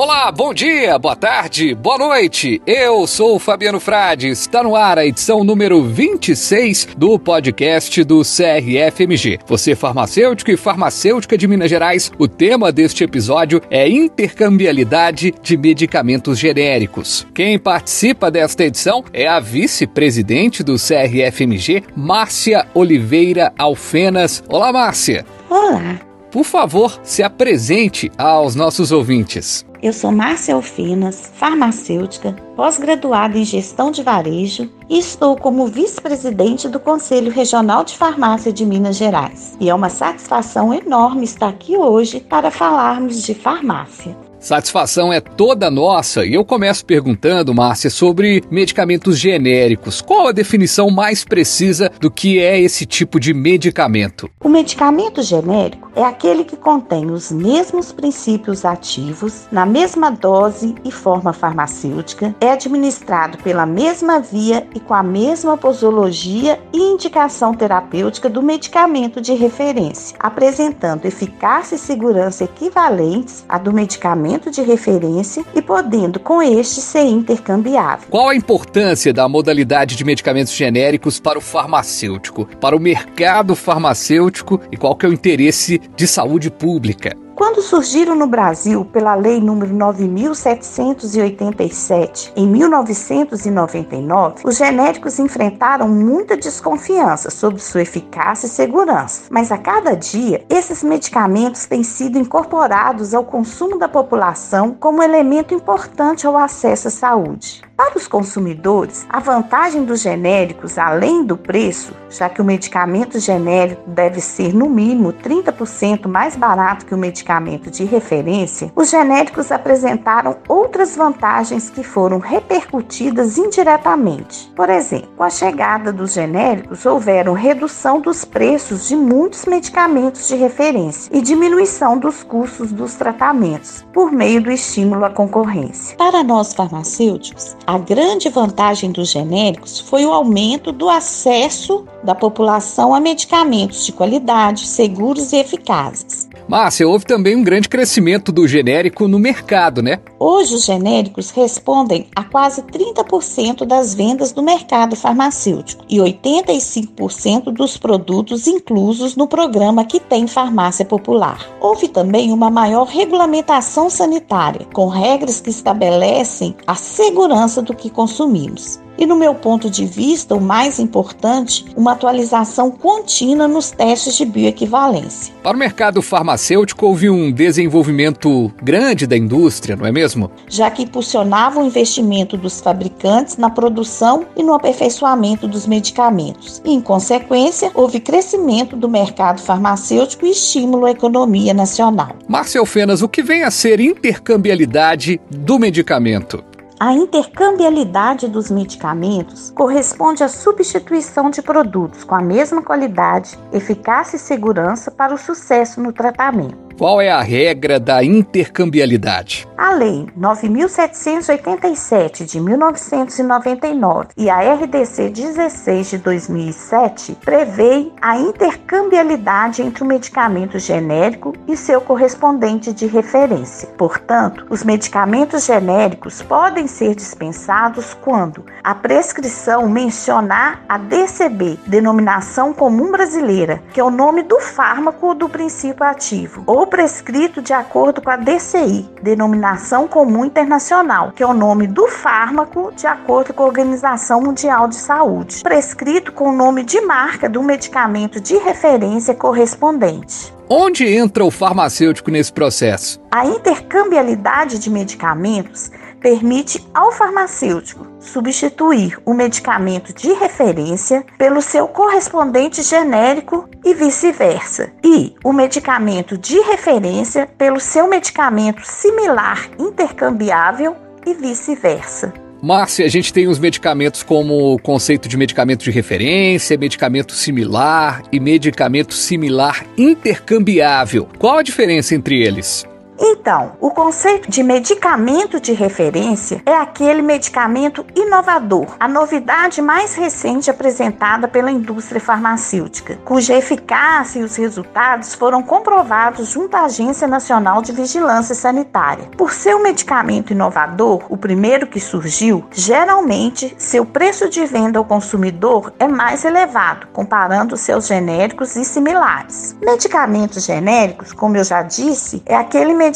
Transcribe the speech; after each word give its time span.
Olá, 0.00 0.30
bom 0.30 0.54
dia, 0.54 0.96
boa 0.96 1.16
tarde, 1.16 1.74
boa 1.74 1.98
noite. 1.98 2.62
Eu 2.64 3.04
sou 3.04 3.34
o 3.34 3.38
Fabiano 3.40 3.80
Frades. 3.80 4.42
Está 4.42 4.62
no 4.62 4.76
ar 4.76 4.96
a 4.96 5.04
edição 5.04 5.42
número 5.42 5.82
26 5.82 6.90
do 6.96 7.18
podcast 7.18 8.04
do 8.04 8.22
CRFMG. 8.22 9.40
Você 9.44 9.74
farmacêutico 9.74 10.52
e 10.52 10.56
farmacêutica 10.56 11.36
de 11.36 11.48
Minas 11.48 11.68
Gerais, 11.68 12.12
o 12.16 12.28
tema 12.28 12.70
deste 12.70 13.02
episódio 13.02 13.60
é 13.72 13.88
intercambialidade 13.88 15.34
de 15.42 15.56
medicamentos 15.56 16.38
genéricos. 16.38 17.26
Quem 17.34 17.58
participa 17.58 18.30
desta 18.30 18.62
edição 18.62 19.02
é 19.12 19.26
a 19.26 19.40
vice-presidente 19.40 20.62
do 20.62 20.76
CRFMG, 20.76 21.82
Márcia 21.96 22.68
Oliveira 22.72 23.52
Alfenas. 23.58 24.44
Olá, 24.48 24.72
Márcia. 24.72 25.26
Olá. 25.50 25.98
Por 26.30 26.44
favor, 26.44 27.00
se 27.02 27.22
apresente 27.22 28.12
aos 28.18 28.54
nossos 28.54 28.92
ouvintes. 28.92 29.66
Eu 29.80 29.92
sou 29.92 30.10
Márcia 30.10 30.56
Alfinas, 30.56 31.30
farmacêutica, 31.34 32.34
pós-graduada 32.56 33.38
em 33.38 33.44
gestão 33.44 33.92
de 33.92 34.02
varejo 34.02 34.68
e 34.88 34.98
estou 34.98 35.36
como 35.36 35.68
vice-presidente 35.68 36.68
do 36.68 36.80
Conselho 36.80 37.30
Regional 37.30 37.84
de 37.84 37.96
Farmácia 37.96 38.52
de 38.52 38.66
Minas 38.66 38.96
Gerais. 38.96 39.56
E 39.60 39.70
é 39.70 39.74
uma 39.74 39.88
satisfação 39.88 40.74
enorme 40.74 41.22
estar 41.22 41.48
aqui 41.48 41.76
hoje 41.76 42.18
para 42.18 42.50
falarmos 42.50 43.22
de 43.22 43.34
farmácia. 43.34 44.16
Satisfação 44.48 45.12
é 45.12 45.20
toda 45.20 45.70
nossa 45.70 46.24
e 46.24 46.32
eu 46.32 46.42
começo 46.42 46.82
perguntando, 46.82 47.52
Márcia, 47.52 47.90
sobre 47.90 48.42
medicamentos 48.50 49.18
genéricos. 49.18 50.00
Qual 50.00 50.26
a 50.26 50.32
definição 50.32 50.88
mais 50.88 51.22
precisa 51.22 51.92
do 52.00 52.10
que 52.10 52.38
é 52.38 52.58
esse 52.58 52.86
tipo 52.86 53.20
de 53.20 53.34
medicamento? 53.34 54.30
O 54.42 54.48
medicamento 54.48 55.22
genérico 55.22 55.90
é 55.94 56.02
aquele 56.02 56.44
que 56.44 56.56
contém 56.56 57.10
os 57.10 57.30
mesmos 57.30 57.92
princípios 57.92 58.64
ativos, 58.64 59.46
na 59.52 59.66
mesma 59.66 60.10
dose 60.10 60.74
e 60.82 60.90
forma 60.90 61.34
farmacêutica, 61.34 62.34
é 62.40 62.52
administrado 62.52 63.36
pela 63.38 63.66
mesma 63.66 64.18
via 64.18 64.66
e 64.74 64.80
com 64.80 64.94
a 64.94 65.02
mesma 65.02 65.58
posologia 65.58 66.58
e 66.72 66.78
indicação 66.78 67.52
terapêutica 67.52 68.30
do 68.30 68.42
medicamento 68.42 69.20
de 69.20 69.34
referência, 69.34 70.16
apresentando 70.18 71.04
eficácia 71.04 71.74
e 71.74 71.78
segurança 71.78 72.44
equivalentes 72.44 73.44
à 73.46 73.58
do 73.58 73.74
medicamento 73.74 74.37
de 74.38 74.62
referência 74.62 75.44
e 75.54 75.60
podendo 75.60 76.20
com 76.20 76.42
este 76.42 76.80
ser 76.80 77.04
intercambiável. 77.04 78.06
Qual 78.08 78.28
a 78.28 78.36
importância 78.36 79.12
da 79.12 79.28
modalidade 79.28 79.96
de 79.96 80.04
medicamentos 80.04 80.52
genéricos 80.54 81.20
para 81.20 81.38
o 81.38 81.42
farmacêutico, 81.42 82.46
para 82.60 82.76
o 82.76 82.80
mercado 82.80 83.54
farmacêutico 83.54 84.60
e 84.70 84.76
qual 84.76 84.96
que 84.96 85.06
é 85.06 85.08
o 85.08 85.12
interesse 85.12 85.80
de 85.96 86.06
saúde 86.06 86.50
pública? 86.50 87.27
Quando 87.38 87.62
surgiram 87.62 88.14
no 88.16 88.26
Brasil 88.26 88.84
pela 88.84 89.14
Lei 89.14 89.40
nº 89.40 89.70
9787 89.70 92.32
em 92.34 92.48
1999, 92.48 94.42
os 94.44 94.56
genéricos 94.56 95.20
enfrentaram 95.20 95.88
muita 95.88 96.36
desconfiança 96.36 97.30
sobre 97.30 97.62
sua 97.62 97.82
eficácia 97.82 98.46
e 98.46 98.50
segurança. 98.50 99.26
Mas 99.30 99.52
a 99.52 99.56
cada 99.56 99.94
dia, 99.94 100.44
esses 100.50 100.82
medicamentos 100.82 101.64
têm 101.64 101.84
sido 101.84 102.18
incorporados 102.18 103.14
ao 103.14 103.24
consumo 103.24 103.78
da 103.78 103.88
população 103.88 104.72
como 104.72 105.00
elemento 105.00 105.54
importante 105.54 106.26
ao 106.26 106.36
acesso 106.36 106.88
à 106.88 106.90
saúde. 106.90 107.62
Para 107.76 107.96
os 107.96 108.08
consumidores, 108.08 109.06
a 109.08 109.20
vantagem 109.20 109.84
dos 109.84 110.02
genéricos, 110.02 110.76
além 110.76 111.22
do 111.22 111.36
preço, 111.36 111.92
já 112.10 112.28
que 112.28 112.42
o 112.42 112.44
medicamento 112.44 113.20
genérico 113.20 113.88
deve 113.88 114.20
ser 114.20 114.52
no 114.52 114.68
mínimo 114.68 115.12
30% 115.12 116.08
mais 116.08 116.34
barato 116.34 116.84
que 116.84 116.92
o 116.92 116.98
medicamento 116.98 117.27
de 117.70 117.84
referência, 117.84 118.72
os 118.74 118.88
genéricos 118.88 119.52
apresentaram 119.52 120.36
outras 120.48 120.96
vantagens 120.96 121.68
que 121.68 121.82
foram 121.82 122.18
repercutidas 122.18 123.36
indiretamente. 123.36 124.50
Por 124.56 124.70
exemplo, 124.70 125.10
com 125.14 125.22
a 125.22 125.28
chegada 125.28 125.92
dos 125.92 126.14
genéricos, 126.14 126.86
houveram 126.86 127.34
redução 127.34 128.00
dos 128.00 128.24
preços 128.24 128.88
de 128.88 128.96
muitos 128.96 129.44
medicamentos 129.44 130.26
de 130.26 130.36
referência 130.36 131.10
e 131.14 131.20
diminuição 131.20 131.98
dos 131.98 132.22
custos 132.22 132.72
dos 132.72 132.94
tratamentos 132.94 133.84
por 133.92 134.10
meio 134.10 134.42
do 134.42 134.50
estímulo 134.50 135.04
à 135.04 135.10
concorrência. 135.10 135.96
Para 135.98 136.24
nós 136.24 136.54
farmacêuticos, 136.54 137.56
a 137.66 137.76
grande 137.76 138.30
vantagem 138.30 138.90
dos 138.90 139.10
genéricos 139.10 139.80
foi 139.80 140.06
o 140.06 140.12
aumento 140.12 140.72
do 140.72 140.88
acesso 140.88 141.84
da 142.02 142.14
população 142.14 142.94
a 142.94 143.00
medicamentos 143.00 143.84
de 143.84 143.92
qualidade, 143.92 144.66
seguros 144.66 145.32
e 145.32 145.36
eficazes. 145.36 146.27
Márcia, 146.48 146.88
houve 146.88 147.04
também 147.04 147.36
um 147.36 147.44
grande 147.44 147.68
crescimento 147.68 148.32
do 148.32 148.48
genérico 148.48 149.06
no 149.06 149.18
mercado, 149.18 149.82
né? 149.82 150.00
Hoje, 150.18 150.54
os 150.54 150.64
genéricos 150.64 151.28
respondem 151.30 152.06
a 152.16 152.24
quase 152.24 152.62
30% 152.62 153.66
das 153.66 153.94
vendas 153.94 154.32
do 154.32 154.42
mercado 154.42 154.96
farmacêutico 154.96 155.84
e 155.90 155.98
85% 155.98 157.52
dos 157.52 157.76
produtos 157.76 158.46
inclusos 158.46 159.14
no 159.14 159.28
programa 159.28 159.84
que 159.84 160.00
tem 160.00 160.26
farmácia 160.26 160.86
popular. 160.86 161.46
Houve 161.60 161.86
também 161.86 162.32
uma 162.32 162.48
maior 162.48 162.86
regulamentação 162.86 163.90
sanitária, 163.90 164.66
com 164.72 164.88
regras 164.88 165.42
que 165.42 165.50
estabelecem 165.50 166.56
a 166.66 166.74
segurança 166.74 167.60
do 167.60 167.74
que 167.74 167.90
consumimos 167.90 168.80
e, 168.98 169.06
no 169.06 169.16
meu 169.16 169.34
ponto 169.34 169.70
de 169.70 169.86
vista, 169.86 170.34
o 170.34 170.40
mais 170.40 170.78
importante, 170.78 171.64
uma 171.76 171.92
atualização 171.92 172.70
contínua 172.70 173.46
nos 173.46 173.70
testes 173.70 174.16
de 174.16 174.24
bioequivalência. 174.24 175.32
Para 175.42 175.56
o 175.56 175.58
mercado 175.58 176.02
farmacêutico, 176.02 176.86
houve 176.86 177.08
um 177.08 177.30
desenvolvimento 177.30 178.52
grande 178.62 179.06
da 179.06 179.16
indústria, 179.16 179.76
não 179.76 179.86
é 179.86 179.92
mesmo? 179.92 180.30
Já 180.48 180.70
que 180.70 180.82
impulsionava 180.82 181.60
o 181.60 181.66
investimento 181.66 182.36
dos 182.36 182.60
fabricantes 182.60 183.36
na 183.36 183.48
produção 183.48 184.26
e 184.36 184.42
no 184.42 184.52
aperfeiçoamento 184.52 185.46
dos 185.46 185.66
medicamentos. 185.66 186.60
E, 186.64 186.72
em 186.72 186.80
consequência, 186.80 187.70
houve 187.74 188.00
crescimento 188.00 188.76
do 188.76 188.88
mercado 188.88 189.40
farmacêutico 189.40 190.26
e 190.26 190.30
estímulo 190.30 190.86
à 190.86 190.90
economia 190.90 191.54
nacional. 191.54 192.16
Marcel 192.26 192.66
Fenas, 192.66 193.02
o 193.02 193.08
que 193.08 193.22
vem 193.22 193.44
a 193.44 193.50
ser 193.50 193.80
intercambialidade 193.80 195.20
do 195.30 195.58
medicamento? 195.58 196.47
A 196.80 196.92
intercambialidade 196.92 198.28
dos 198.28 198.52
medicamentos 198.52 199.50
corresponde 199.50 200.22
à 200.22 200.28
substituição 200.28 201.28
de 201.28 201.42
produtos 201.42 202.04
com 202.04 202.14
a 202.14 202.22
mesma 202.22 202.62
qualidade, 202.62 203.36
eficácia 203.52 204.14
e 204.14 204.20
segurança 204.20 204.88
para 204.88 205.12
o 205.12 205.18
sucesso 205.18 205.80
no 205.80 205.92
tratamento. 205.92 206.67
Qual 206.78 207.00
é 207.00 207.10
a 207.10 207.20
regra 207.20 207.80
da 207.80 208.04
intercambialidade? 208.04 209.48
A 209.58 209.74
Lei 209.74 210.06
9787 210.16 212.24
de 212.24 212.38
1999 212.38 214.10
e 214.16 214.30
a 214.30 214.54
RDC 214.54 215.08
16 215.08 215.90
de 215.90 215.98
2007 215.98 217.18
prevê 217.24 217.90
a 218.00 218.16
intercambialidade 218.16 219.60
entre 219.60 219.82
o 219.82 219.86
medicamento 219.86 220.56
genérico 220.60 221.34
e 221.48 221.56
seu 221.56 221.80
correspondente 221.80 222.72
de 222.72 222.86
referência. 222.86 223.68
Portanto, 223.76 224.46
os 224.48 224.62
medicamentos 224.62 225.46
genéricos 225.46 226.22
podem 226.22 226.68
ser 226.68 226.94
dispensados 226.94 227.94
quando 227.94 228.44
a 228.62 228.76
prescrição 228.76 229.68
mencionar 229.68 230.62
a 230.68 230.78
DCB, 230.78 231.58
denominação 231.66 232.54
comum 232.54 232.92
brasileira, 232.92 233.60
que 233.72 233.80
é 233.80 233.84
o 233.84 233.90
nome 233.90 234.22
do 234.22 234.38
fármaco 234.38 235.08
ou 235.08 235.14
do 235.16 235.28
princípio 235.28 235.84
ativo, 235.84 236.44
ou 236.46 236.67
prescrito 236.68 237.42
de 237.42 237.52
acordo 237.52 238.00
com 238.00 238.10
a 238.10 238.16
DCI, 238.16 238.88
Denominação 239.02 239.88
Comum 239.88 240.24
Internacional, 240.24 241.12
que 241.12 241.22
é 241.22 241.26
o 241.26 241.34
nome 241.34 241.66
do 241.66 241.88
fármaco 241.88 242.72
de 242.76 242.86
acordo 242.86 243.34
com 243.34 243.42
a 243.42 243.46
Organização 243.46 244.20
Mundial 244.20 244.68
de 244.68 244.76
Saúde, 244.76 245.42
prescrito 245.42 246.12
com 246.12 246.30
o 246.30 246.32
nome 246.32 246.62
de 246.62 246.80
marca 246.80 247.28
do 247.28 247.42
medicamento 247.42 248.20
de 248.20 248.36
referência 248.36 249.14
correspondente. 249.14 250.32
Onde 250.50 250.86
entra 250.86 251.24
o 251.24 251.30
farmacêutico 251.30 252.10
nesse 252.10 252.32
processo? 252.32 252.98
A 253.10 253.26
intercambialidade 253.26 254.58
de 254.58 254.70
medicamentos 254.70 255.70
permite 256.00 256.64
ao 256.74 256.92
farmacêutico 256.92 257.86
substituir 258.00 258.98
o 259.04 259.12
medicamento 259.12 259.92
de 259.92 260.12
referência 260.12 261.04
pelo 261.16 261.42
seu 261.42 261.68
correspondente 261.68 262.62
genérico 262.62 263.48
e 263.64 263.74
vice-versa, 263.74 264.72
e 264.84 265.14
o 265.24 265.32
medicamento 265.32 266.16
de 266.16 266.38
referência 266.40 267.28
pelo 267.38 267.60
seu 267.60 267.88
medicamento 267.88 268.62
similar 268.64 269.48
intercambiável 269.58 270.74
e 271.06 271.14
vice-versa. 271.14 272.12
Márcia, 272.40 272.86
a 272.86 272.88
gente 272.88 273.12
tem 273.12 273.26
os 273.26 273.38
medicamentos 273.38 274.04
como 274.04 274.58
conceito 274.60 275.08
de 275.08 275.16
medicamento 275.16 275.64
de 275.64 275.72
referência, 275.72 276.56
medicamento 276.56 277.12
similar 277.12 278.02
e 278.12 278.20
medicamento 278.20 278.94
similar 278.94 279.66
intercambiável. 279.76 281.08
Qual 281.18 281.38
a 281.38 281.42
diferença 281.42 281.96
entre 281.96 282.22
eles? 282.22 282.64
Então, 283.00 283.52
o 283.60 283.70
conceito 283.70 284.28
de 284.28 284.42
medicamento 284.42 285.40
de 285.40 285.52
referência 285.52 286.42
é 286.44 286.54
aquele 286.54 287.00
medicamento 287.00 287.86
inovador, 287.94 288.66
a 288.80 288.88
novidade 288.88 289.62
mais 289.62 289.94
recente 289.94 290.50
apresentada 290.50 291.28
pela 291.28 291.50
indústria 291.50 292.00
farmacêutica, 292.00 292.98
cuja 293.04 293.36
eficácia 293.36 294.18
e 294.18 294.24
os 294.24 294.34
resultados 294.34 295.14
foram 295.14 295.42
comprovados 295.44 296.28
junto 296.28 296.56
à 296.56 296.64
Agência 296.64 297.06
Nacional 297.06 297.62
de 297.62 297.70
Vigilância 297.70 298.34
Sanitária. 298.34 299.08
Por 299.16 299.32
ser 299.32 299.54
um 299.54 299.62
medicamento 299.62 300.32
inovador, 300.32 301.04
o 301.08 301.16
primeiro 301.16 301.68
que 301.68 301.78
surgiu, 301.78 302.44
geralmente 302.50 303.54
seu 303.58 303.86
preço 303.86 304.28
de 304.28 304.44
venda 304.44 304.78
ao 304.78 304.84
consumidor 304.84 305.72
é 305.78 305.86
mais 305.86 306.24
elevado, 306.24 306.88
comparando 306.92 307.56
seus 307.56 307.86
genéricos 307.86 308.56
e 308.56 308.64
similares. 308.64 309.56
Medicamentos 309.62 310.44
genéricos, 310.44 311.12
como 311.12 311.36
eu 311.36 311.44
já 311.44 311.62
disse, 311.62 312.22
é 312.26 312.34
aquele 312.34 312.74
medicamento 312.74 312.87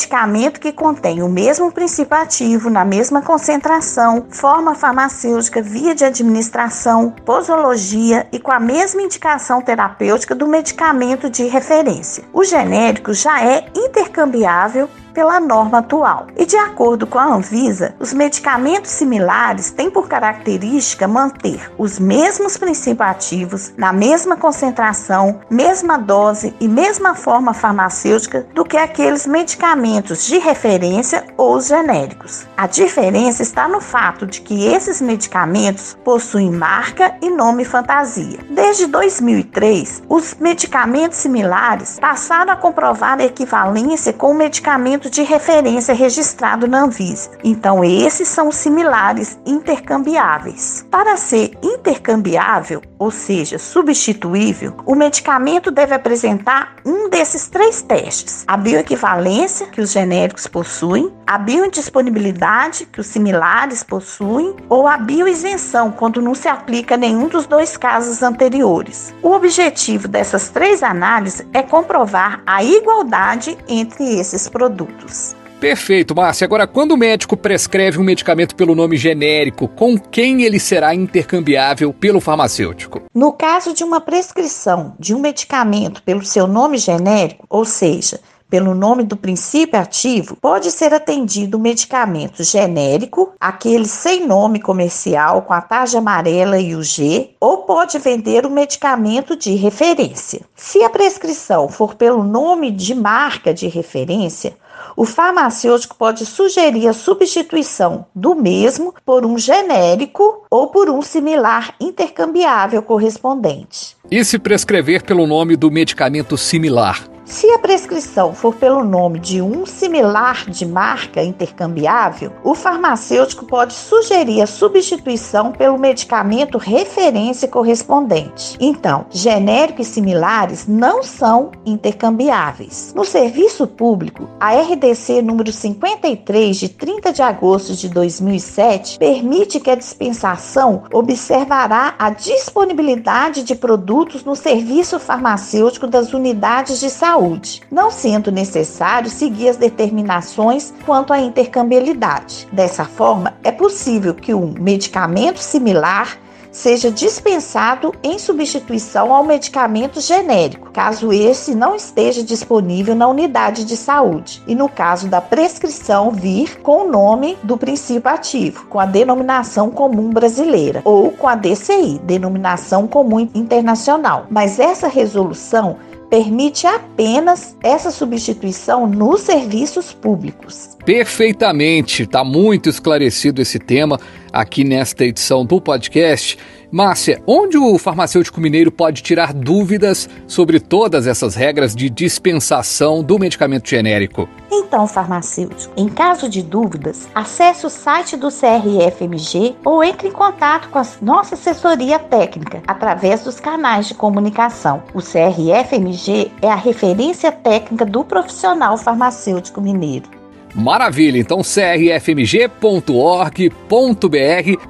que 0.60 0.72
contém 0.72 1.22
o 1.22 1.28
mesmo 1.28 1.70
princípio 1.70 2.16
ativo 2.16 2.70
na 2.70 2.84
mesma 2.84 3.22
concentração, 3.22 4.26
forma 4.30 4.74
farmacêutica, 4.74 5.60
via 5.60 5.94
de 5.94 6.04
administração, 6.04 7.10
posologia 7.24 8.26
e 8.32 8.38
com 8.38 8.50
a 8.50 8.58
mesma 8.58 9.02
indicação 9.02 9.60
terapêutica 9.60 10.34
do 10.34 10.46
medicamento 10.46 11.28
de 11.28 11.44
referência. 11.44 12.24
O 12.32 12.44
genérico 12.44 13.12
já 13.12 13.42
é 13.42 13.66
intercambiável 13.76 14.88
pela 15.12 15.40
norma 15.40 15.78
atual. 15.78 16.26
E 16.36 16.44
de 16.44 16.56
acordo 16.56 17.06
com 17.06 17.18
a 17.18 17.26
Anvisa, 17.26 17.94
os 17.98 18.12
medicamentos 18.12 18.90
similares 18.90 19.70
têm 19.70 19.90
por 19.90 20.08
característica 20.08 21.08
manter 21.08 21.70
os 21.78 21.98
mesmos 21.98 22.56
princípios 22.56 23.08
ativos, 23.08 23.72
na 23.76 23.92
mesma 23.92 24.36
concentração, 24.36 25.40
mesma 25.50 25.98
dose 25.98 26.54
e 26.60 26.68
mesma 26.68 27.14
forma 27.14 27.54
farmacêutica 27.54 28.46
do 28.54 28.64
que 28.64 28.76
aqueles 28.76 29.26
medicamentos 29.26 30.26
de 30.26 30.38
referência 30.38 31.24
ou 31.36 31.56
os 31.56 31.68
genéricos. 31.68 32.46
A 32.56 32.66
diferença 32.66 33.42
está 33.42 33.68
no 33.68 33.80
fato 33.80 34.26
de 34.26 34.40
que 34.40 34.66
esses 34.66 35.00
medicamentos 35.00 35.96
possuem 36.04 36.50
marca 36.50 37.14
e 37.20 37.30
nome 37.30 37.64
fantasia. 37.64 38.38
Desde 38.50 38.86
2003, 38.86 40.02
os 40.08 40.34
medicamentos 40.34 41.18
similares 41.18 41.98
passaram 41.98 42.52
a 42.52 42.56
comprovar 42.56 43.20
a 43.20 43.24
equivalência 43.24 44.12
com 44.12 44.30
o 44.30 44.34
medicamento 44.34 45.01
medicamento 45.02 45.10
de 45.10 45.22
referência 45.22 45.94
registrado 45.94 46.68
na 46.68 46.84
Anvisa. 46.84 47.30
Então, 47.42 47.84
esses 47.84 48.28
são 48.28 48.52
similares 48.52 49.38
intercambiáveis. 49.44 50.86
Para 50.90 51.16
ser 51.16 51.52
intercambiável, 51.82 52.80
ou 52.96 53.10
seja, 53.10 53.58
substituível, 53.58 54.76
o 54.86 54.94
medicamento 54.94 55.70
deve 55.70 55.92
apresentar 55.92 56.76
um 56.86 57.08
desses 57.10 57.48
três 57.48 57.82
testes: 57.82 58.44
a 58.46 58.56
bioequivalência, 58.56 59.66
que 59.66 59.80
os 59.80 59.90
genéricos 59.90 60.46
possuem, 60.46 61.12
a 61.26 61.36
biodisponibilidade, 61.36 62.86
que 62.86 63.00
os 63.00 63.08
similares 63.08 63.82
possuem, 63.82 64.54
ou 64.68 64.86
a 64.86 64.96
bioisenção, 64.96 65.90
quando 65.90 66.22
não 66.22 66.34
se 66.34 66.46
aplica 66.46 66.96
nenhum 66.96 67.26
dos 67.26 67.46
dois 67.46 67.76
casos 67.76 68.22
anteriores. 68.22 69.12
O 69.20 69.32
objetivo 69.32 70.06
dessas 70.06 70.48
três 70.48 70.82
análises 70.82 71.44
é 71.52 71.62
comprovar 71.62 72.42
a 72.46 72.62
igualdade 72.62 73.58
entre 73.68 74.18
esses 74.18 74.48
produtos. 74.48 75.34
Perfeito, 75.62 76.12
Márcia. 76.12 76.44
Agora, 76.44 76.66
quando 76.66 76.90
o 76.90 76.96
médico 76.96 77.36
prescreve 77.36 77.96
um 77.96 78.02
medicamento 78.02 78.56
pelo 78.56 78.74
nome 78.74 78.96
genérico, 78.96 79.68
com 79.68 79.96
quem 79.96 80.42
ele 80.42 80.58
será 80.58 80.92
intercambiável 80.92 81.92
pelo 81.92 82.20
farmacêutico? 82.20 83.02
No 83.14 83.32
caso 83.32 83.72
de 83.72 83.84
uma 83.84 84.00
prescrição 84.00 84.96
de 84.98 85.14
um 85.14 85.20
medicamento 85.20 86.02
pelo 86.02 86.24
seu 86.24 86.48
nome 86.48 86.78
genérico, 86.78 87.46
ou 87.48 87.64
seja, 87.64 88.18
pelo 88.50 88.74
nome 88.74 89.04
do 89.04 89.16
princípio 89.16 89.78
ativo, 89.78 90.36
pode 90.36 90.68
ser 90.72 90.92
atendido 90.92 91.56
o 91.56 91.60
medicamento 91.60 92.42
genérico, 92.42 93.32
aquele 93.40 93.86
sem 93.86 94.26
nome 94.26 94.58
comercial 94.58 95.42
com 95.42 95.52
a 95.52 95.60
tarja 95.60 95.98
amarela 95.98 96.58
e 96.58 96.74
o 96.74 96.82
G, 96.82 97.30
ou 97.40 97.58
pode 97.58 98.00
vender 98.00 98.44
o 98.44 98.50
medicamento 98.50 99.36
de 99.36 99.54
referência. 99.54 100.40
Se 100.56 100.82
a 100.82 100.90
prescrição 100.90 101.68
for 101.68 101.94
pelo 101.94 102.24
nome 102.24 102.72
de 102.72 102.96
marca 102.96 103.54
de 103.54 103.68
referência, 103.68 104.56
o 104.96 105.04
farmacêutico 105.04 105.96
pode 105.96 106.26
sugerir 106.26 106.88
a 106.88 106.92
substituição 106.92 108.06
do 108.14 108.34
mesmo 108.34 108.94
por 109.04 109.24
um 109.24 109.38
genérico 109.38 110.44
ou 110.50 110.68
por 110.68 110.88
um 110.90 111.02
similar 111.02 111.74
intercambiável 111.80 112.82
correspondente. 112.82 113.96
E 114.10 114.24
se 114.24 114.38
prescrever 114.38 115.02
pelo 115.02 115.26
nome 115.26 115.56
do 115.56 115.70
medicamento 115.70 116.36
similar? 116.36 117.04
Se 117.24 117.48
a 117.52 117.58
prescrição 117.58 118.34
for 118.34 118.54
pelo 118.56 118.82
nome 118.82 119.20
de 119.20 119.40
um 119.40 119.64
similar 119.64 120.44
de 120.50 120.66
marca 120.66 121.22
intercambiável, 121.22 122.32
o 122.42 122.52
farmacêutico 122.52 123.46
pode 123.46 123.74
sugerir 123.74 124.42
a 124.42 124.46
substituição 124.46 125.52
pelo 125.52 125.78
medicamento 125.78 126.58
referência 126.58 127.46
correspondente. 127.46 128.56
Então, 128.60 129.06
genérico 129.08 129.80
e 129.80 129.84
similares 129.84 130.66
não 130.66 131.02
são 131.02 131.52
intercambiáveis. 131.64 132.92
No 132.94 133.04
serviço 133.04 133.68
público, 133.68 134.28
a 134.40 134.54
RDC 134.54 135.22
número 135.22 135.52
53 135.52 136.56
de 136.56 136.68
30 136.70 137.12
de 137.12 137.22
agosto 137.22 137.74
de 137.74 137.88
2007 137.88 138.98
permite 138.98 139.60
que 139.60 139.70
a 139.70 139.76
dispensação 139.76 140.82
observará 140.92 141.94
a 141.98 142.10
disponibilidade 142.10 143.44
de 143.44 143.54
produtos 143.54 144.24
no 144.24 144.34
serviço 144.34 144.98
farmacêutico 144.98 145.86
das 145.86 146.12
unidades 146.12 146.80
de 146.80 146.90
saúde 146.90 147.11
saúde, 147.12 147.60
não 147.70 147.90
sendo 147.90 148.32
necessário 148.32 149.10
seguir 149.10 149.50
as 149.50 149.58
determinações 149.58 150.72
quanto 150.86 151.12
à 151.12 151.20
intercambiabilidade. 151.20 152.48
Dessa 152.50 152.86
forma, 152.86 153.34
é 153.44 153.52
possível 153.52 154.14
que 154.14 154.32
um 154.32 154.54
medicamento 154.58 155.38
similar 155.38 156.16
seja 156.50 156.90
dispensado 156.90 157.94
em 158.02 158.18
substituição 158.18 159.12
ao 159.12 159.24
medicamento 159.24 160.00
genérico, 160.00 160.70
caso 160.70 161.10
esse 161.12 161.54
não 161.54 161.74
esteja 161.74 162.22
disponível 162.22 162.94
na 162.94 163.08
unidade 163.08 163.64
de 163.64 163.74
saúde, 163.74 164.42
e 164.46 164.54
no 164.54 164.68
caso 164.68 165.08
da 165.08 165.20
prescrição 165.20 166.10
vir 166.10 166.60
com 166.60 166.82
o 166.82 166.90
nome 166.90 167.38
do 167.42 167.56
princípio 167.56 168.10
ativo, 168.10 168.66
com 168.66 168.78
a 168.78 168.84
denominação 168.84 169.70
comum 169.70 170.10
brasileira, 170.10 170.82
ou 170.84 171.10
com 171.10 171.26
a 171.26 171.34
DCI, 171.34 171.98
denominação 172.04 172.86
comum 172.86 173.20
internacional. 173.34 174.26
Mas 174.30 174.58
essa 174.58 174.88
resolução 174.88 175.78
permite 176.12 176.66
apenas 176.66 177.56
essa 177.62 177.90
substituição 177.90 178.86
nos 178.86 179.22
serviços 179.22 179.94
públicos. 179.94 180.76
Perfeitamente, 180.84 182.02
está 182.02 182.22
muito 182.22 182.68
esclarecido 182.68 183.40
esse 183.40 183.58
tema 183.58 183.98
aqui 184.30 184.62
nesta 184.62 185.06
edição 185.06 185.42
do 185.42 185.58
podcast. 185.58 186.36
Márcia, 186.72 187.22
onde 187.26 187.58
o 187.58 187.76
farmacêutico 187.76 188.40
mineiro 188.40 188.72
pode 188.72 189.02
tirar 189.02 189.34
dúvidas 189.34 190.08
sobre 190.26 190.58
todas 190.58 191.06
essas 191.06 191.34
regras 191.34 191.76
de 191.76 191.90
dispensação 191.90 193.02
do 193.02 193.18
medicamento 193.18 193.68
genérico? 193.68 194.26
Então, 194.50 194.86
farmacêutico, 194.88 195.70
em 195.76 195.86
caso 195.86 196.30
de 196.30 196.40
dúvidas, 196.40 197.06
acesse 197.14 197.66
o 197.66 197.68
site 197.68 198.16
do 198.16 198.28
CRFMG 198.28 199.54
ou 199.62 199.84
entre 199.84 200.08
em 200.08 200.12
contato 200.12 200.70
com 200.70 200.78
a 200.78 200.86
nossa 201.02 201.34
assessoria 201.34 201.98
técnica 201.98 202.62
através 202.66 203.22
dos 203.22 203.38
canais 203.38 203.86
de 203.86 203.94
comunicação. 203.94 204.82
O 204.94 205.02
CRFMG 205.02 206.32
é 206.40 206.50
a 206.50 206.54
referência 206.54 207.30
técnica 207.30 207.84
do 207.84 208.02
profissional 208.02 208.78
farmacêutico 208.78 209.60
mineiro. 209.60 210.21
Maravilha, 210.54 211.18
então 211.18 211.40
crfmg.org.br. 211.42 212.12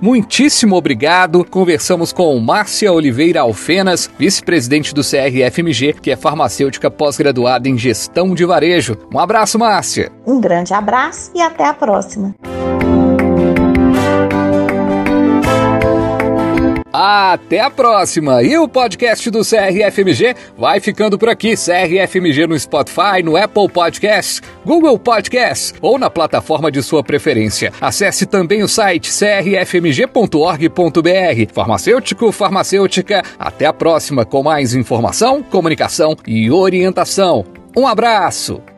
Muitíssimo 0.01 0.77
obrigado. 0.77 1.45
Conversamos 1.45 2.13
com 2.13 2.39
Márcia 2.39 2.93
Oliveira 2.93 3.41
Alfenas, 3.41 4.11
vice-presidente 4.19 4.95
do 4.95 5.03
CRFMG, 5.03 5.95
que 6.01 6.11
é 6.11 6.17
farmacêutica 6.17 6.91
pós-graduada 6.91 7.69
em 7.69 7.77
gestão 7.77 8.35
de 8.35 8.45
varejo. 8.45 8.97
Um 9.13 9.19
abraço, 9.19 9.59
Márcia. 9.59 10.11
Um 10.27 10.41
grande 10.41 10.73
abraço 10.73 11.31
e 11.35 11.41
até 11.41 11.67
a 11.67 11.75
próxima. 11.75 12.35
Até 16.93 17.61
a 17.61 17.71
próxima! 17.71 18.43
E 18.43 18.59
o 18.59 18.69
podcast 18.69 19.31
do 19.31 19.41
CRFMG 19.41 20.35
vai 20.59 20.79
ficando 20.79 21.19
por 21.19 21.29
aqui. 21.29 21.55
CRFMG 21.55 22.47
no 22.47 22.59
Spotify, 22.59 23.23
no 23.25 23.37
Apple 23.37 23.69
Podcasts, 23.69 24.43
Google 24.65 24.99
Podcasts 24.99 25.75
ou 25.81 25.99
na 25.99 26.11
plataforma 26.11 26.71
de 26.71 26.83
sua 26.83 27.03
preferência. 27.03 27.73
Acesse 27.81 28.27
também 28.27 28.63
o 28.63 28.69
site 28.69 29.11
crfmg.org.br. 29.11 30.73
Farmacêutico, 31.53 32.31
farmacêutica. 32.31 33.23
Até 33.39 33.67
a 33.67 33.73
próxima 33.73 34.25
com 34.25 34.43
mais 34.43 34.75
informação, 34.75 35.43
comunicação 35.43 36.17
e 36.27 36.51
orientação. 36.51 37.45
Um 37.77 37.87
abraço! 37.87 38.72